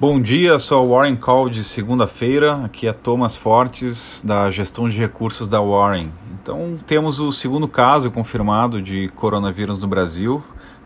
Bom 0.00 0.20
dia, 0.22 0.60
sou 0.60 0.86
o 0.86 0.90
Warren 0.90 1.16
Call 1.16 1.50
de 1.50 1.64
segunda-feira. 1.64 2.64
Aqui 2.64 2.86
é 2.86 2.92
Thomas 2.92 3.34
Fortes, 3.34 4.22
da 4.24 4.48
gestão 4.48 4.88
de 4.88 4.96
recursos 4.96 5.48
da 5.48 5.60
Warren. 5.60 6.12
Então, 6.40 6.78
temos 6.86 7.18
o 7.18 7.32
segundo 7.32 7.66
caso 7.66 8.08
confirmado 8.08 8.80
de 8.80 9.08
coronavírus 9.16 9.80
no 9.80 9.88
Brasil. 9.88 10.40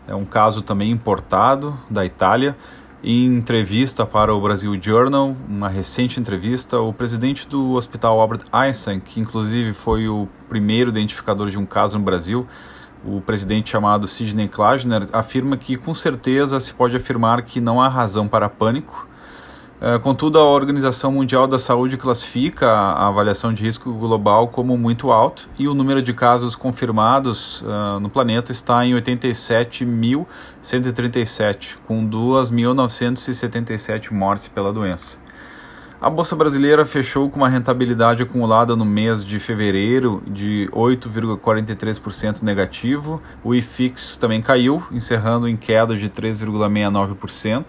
É 0.07 0.15
um 0.15 0.25
caso 0.25 0.63
também 0.63 0.89
importado 0.89 1.77
da 1.87 2.03
Itália. 2.03 2.57
Em 3.03 3.27
entrevista 3.27 4.03
para 4.03 4.33
o 4.33 4.41
Brasil 4.41 4.75
Journal, 4.81 5.35
uma 5.47 5.69
recente 5.69 6.19
entrevista, 6.19 6.79
o 6.79 6.91
presidente 6.91 7.47
do 7.47 7.73
Hospital 7.73 8.19
Albert 8.19 8.45
Einstein, 8.51 8.99
que 8.99 9.19
inclusive 9.19 9.73
foi 9.73 10.07
o 10.07 10.27
primeiro 10.49 10.89
identificador 10.89 11.51
de 11.51 11.59
um 11.59 11.67
caso 11.67 11.99
no 11.99 12.03
Brasil, 12.03 12.47
o 13.05 13.21
presidente 13.21 13.69
chamado 13.71 14.07
Sidney 14.07 14.47
Klausner 14.47 15.07
afirma 15.11 15.57
que 15.57 15.75
com 15.77 15.93
certeza 15.93 16.59
se 16.59 16.73
pode 16.73 16.95
afirmar 16.95 17.43
que 17.43 17.59
não 17.59 17.79
há 17.81 17.87
razão 17.87 18.27
para 18.27 18.49
pânico. 18.49 19.07
É, 19.81 19.97
contudo, 19.99 20.39
a 20.39 20.45
Organização 20.45 21.11
Mundial 21.11 21.45
da 21.45 21.59
Saúde 21.59 21.97
classifica 21.97 22.69
a 22.69 23.09
avaliação 23.09 23.53
de 23.53 23.61
risco 23.61 23.91
global 23.91 24.47
como 24.47 24.77
muito 24.77 25.11
alto 25.11 25.49
e 25.59 25.67
o 25.67 25.73
número 25.73 26.01
de 26.01 26.13
casos 26.13 26.55
confirmados 26.55 27.61
uh, 27.63 27.99
no 27.99 28.09
planeta 28.09 28.53
está 28.53 28.85
em 28.85 28.93
87.137, 28.93 31.75
com 31.85 32.09
2.977 32.09 34.11
mortes 34.11 34.47
pela 34.47 34.71
doença. 34.71 35.21
A 36.03 36.09
bolsa 36.09 36.35
brasileira 36.35 36.83
fechou 36.83 37.29
com 37.29 37.37
uma 37.37 37.47
rentabilidade 37.47 38.21
acumulada 38.21 38.75
no 38.75 38.83
mês 38.83 39.23
de 39.23 39.39
fevereiro 39.39 40.21
de 40.27 40.67
8,43% 40.73 42.41
negativo. 42.41 43.21
O 43.41 43.55
IFIX 43.55 44.17
também 44.17 44.41
caiu, 44.41 44.83
encerrando 44.91 45.47
em 45.47 45.55
queda 45.55 45.95
de 45.95 46.09
3,69%. 46.09 47.63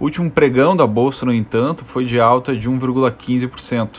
O 0.00 0.04
último 0.06 0.28
pregão 0.28 0.74
da 0.74 0.88
bolsa, 0.88 1.24
no 1.24 1.32
entanto, 1.32 1.84
foi 1.84 2.04
de 2.04 2.18
alta 2.18 2.56
de 2.56 2.68
1,15%. 2.68 3.90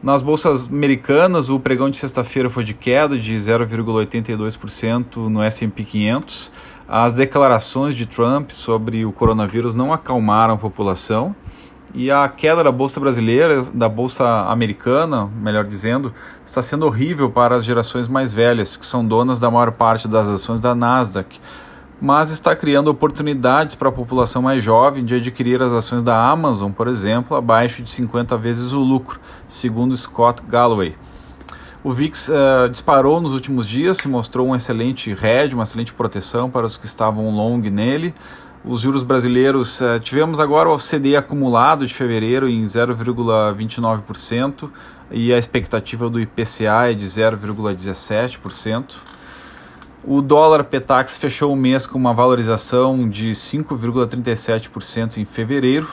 Nas 0.00 0.22
bolsas 0.22 0.66
americanas, 0.66 1.48
o 1.48 1.58
pregão 1.58 1.90
de 1.90 1.96
sexta-feira 1.96 2.48
foi 2.48 2.62
de 2.62 2.72
queda 2.72 3.18
de 3.18 3.34
0,82% 3.34 5.26
no 5.28 5.42
S&P 5.42 5.82
500. 5.82 6.52
As 6.88 7.14
declarações 7.14 7.96
de 7.96 8.06
Trump 8.06 8.52
sobre 8.52 9.04
o 9.04 9.10
coronavírus 9.10 9.74
não 9.74 9.92
acalmaram 9.92 10.54
a 10.54 10.56
população 10.56 11.34
e 11.94 12.10
a 12.10 12.28
queda 12.28 12.62
da 12.62 12.72
bolsa 12.72 13.00
brasileira, 13.00 13.62
da 13.72 13.88
bolsa 13.88 14.24
americana, 14.50 15.26
melhor 15.40 15.64
dizendo, 15.64 16.12
está 16.44 16.62
sendo 16.62 16.86
horrível 16.86 17.30
para 17.30 17.56
as 17.56 17.64
gerações 17.64 18.08
mais 18.08 18.32
velhas, 18.32 18.76
que 18.76 18.84
são 18.84 19.06
donas 19.06 19.38
da 19.38 19.50
maior 19.50 19.72
parte 19.72 20.06
das 20.08 20.28
ações 20.28 20.60
da 20.60 20.74
Nasdaq, 20.74 21.40
mas 22.00 22.30
está 22.30 22.54
criando 22.54 22.88
oportunidades 22.88 23.74
para 23.74 23.88
a 23.88 23.92
população 23.92 24.42
mais 24.42 24.62
jovem 24.62 25.04
de 25.04 25.14
adquirir 25.14 25.62
as 25.62 25.72
ações 25.72 26.02
da 26.02 26.28
Amazon, 26.28 26.70
por 26.70 26.88
exemplo, 26.88 27.36
abaixo 27.36 27.82
de 27.82 27.90
50 27.90 28.36
vezes 28.36 28.72
o 28.72 28.80
lucro, 28.80 29.18
segundo 29.48 29.96
Scott 29.96 30.42
Galloway. 30.46 30.94
O 31.82 31.92
VIX 31.92 32.28
uh, 32.28 32.68
disparou 32.68 33.20
nos 33.20 33.32
últimos 33.32 33.66
dias, 33.66 33.98
se 33.98 34.08
mostrou 34.08 34.48
um 34.48 34.56
excelente 34.56 35.10
hedge, 35.10 35.54
uma 35.54 35.62
excelente 35.62 35.94
proteção 35.94 36.50
para 36.50 36.66
os 36.66 36.76
que 36.76 36.84
estavam 36.84 37.30
long 37.30 37.58
nele 37.58 38.12
os 38.66 38.80
juros 38.80 39.04
brasileiros, 39.04 39.80
eh, 39.80 40.00
tivemos 40.00 40.40
agora 40.40 40.68
o 40.68 40.76
CDI 40.76 41.16
acumulado 41.16 41.86
de 41.86 41.94
fevereiro 41.94 42.48
em 42.48 42.64
0,29% 42.64 44.68
e 45.10 45.32
a 45.32 45.38
expectativa 45.38 46.10
do 46.10 46.20
IPCA 46.20 46.90
é 46.90 46.94
de 46.94 47.06
0,17%. 47.06 48.96
O 50.04 50.20
dólar 50.20 50.64
Petax 50.64 51.16
fechou 51.16 51.52
o 51.52 51.56
mês 51.56 51.86
com 51.86 51.96
uma 51.96 52.12
valorização 52.12 53.08
de 53.08 53.30
5,37% 53.30 55.18
em 55.18 55.24
fevereiro. 55.24 55.88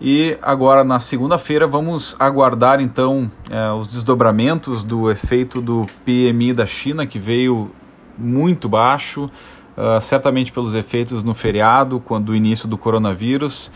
E 0.00 0.38
agora 0.40 0.82
na 0.82 0.98
segunda-feira 0.98 1.66
vamos 1.66 2.16
aguardar 2.18 2.80
então 2.80 3.30
eh, 3.50 3.70
os 3.72 3.86
desdobramentos 3.86 4.82
do 4.82 5.10
efeito 5.10 5.60
do 5.60 5.84
PMI 6.06 6.54
da 6.54 6.64
China, 6.64 7.06
que 7.06 7.18
veio 7.18 7.70
muito 8.16 8.68
baixo, 8.68 9.30
uh, 9.76 10.00
certamente 10.00 10.52
pelos 10.52 10.74
efeitos 10.74 11.22
no 11.22 11.34
feriado, 11.34 12.00
quando 12.00 12.30
o 12.30 12.36
início 12.36 12.68
do 12.68 12.78
coronavírus, 12.78 13.70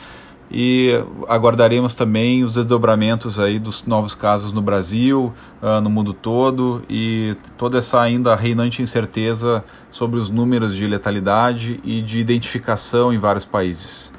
e 0.51 0.93
aguardaremos 1.29 1.95
também 1.95 2.45
os 2.45 2.53
desdobramentos 2.53 3.39
aí 3.39 3.59
dos 3.59 3.85
novos 3.85 4.15
casos 4.15 4.53
no 4.53 4.63
Brasil, 4.63 5.33
uh, 5.61 5.81
no 5.81 5.91
mundo 5.91 6.13
todo 6.13 6.83
e 6.89 7.37
toda 7.57 7.79
essa 7.79 8.01
ainda 8.01 8.35
reinante 8.37 8.81
incerteza 8.81 9.65
sobre 9.91 10.21
os 10.21 10.31
números 10.31 10.77
de 10.77 10.87
letalidade 10.87 11.81
e 11.83 12.01
de 12.01 12.21
identificação 12.21 13.13
em 13.13 13.19
vários 13.19 13.45
países. 13.45 14.13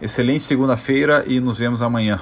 Excelente 0.00 0.42
segunda-feira 0.42 1.24
e 1.26 1.40
nos 1.40 1.58
vemos 1.58 1.82
amanhã. 1.82 2.20